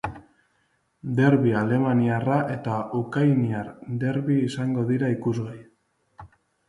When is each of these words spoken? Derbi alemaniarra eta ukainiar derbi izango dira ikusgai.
Derbi 1.19 1.51
alemaniarra 1.59 2.39
eta 2.55 2.79
ukainiar 3.01 3.69
derbi 4.05 4.39
izango 4.51 4.87
dira 4.93 5.13
ikusgai. 5.21 5.59